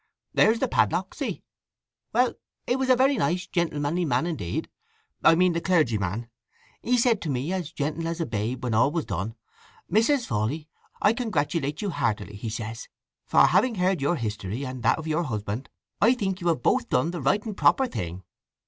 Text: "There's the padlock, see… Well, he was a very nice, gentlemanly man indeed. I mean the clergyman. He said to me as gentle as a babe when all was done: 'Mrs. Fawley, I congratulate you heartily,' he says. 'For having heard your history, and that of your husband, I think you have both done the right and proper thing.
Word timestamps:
"There's 0.33 0.57
the 0.57 0.67
padlock, 0.67 1.13
see… 1.13 1.43
Well, 2.11 2.33
he 2.65 2.75
was 2.75 2.89
a 2.89 2.95
very 2.95 3.17
nice, 3.17 3.45
gentlemanly 3.45 4.03
man 4.03 4.25
indeed. 4.25 4.67
I 5.23 5.35
mean 5.35 5.53
the 5.53 5.61
clergyman. 5.61 6.27
He 6.81 6.97
said 6.97 7.21
to 7.21 7.29
me 7.29 7.53
as 7.53 7.71
gentle 7.71 8.07
as 8.07 8.19
a 8.19 8.25
babe 8.25 8.63
when 8.63 8.73
all 8.73 8.91
was 8.91 9.05
done: 9.05 9.35
'Mrs. 9.91 10.25
Fawley, 10.25 10.67
I 11.03 11.13
congratulate 11.13 11.83
you 11.83 11.91
heartily,' 11.91 12.35
he 12.35 12.49
says. 12.49 12.87
'For 13.27 13.45
having 13.45 13.75
heard 13.75 14.01
your 14.01 14.15
history, 14.15 14.65
and 14.65 14.81
that 14.81 14.97
of 14.97 15.05
your 15.05 15.21
husband, 15.21 15.69
I 16.01 16.15
think 16.15 16.41
you 16.41 16.47
have 16.47 16.63
both 16.63 16.89
done 16.89 17.11
the 17.11 17.21
right 17.21 17.45
and 17.45 17.55
proper 17.55 17.85
thing. 17.85 18.23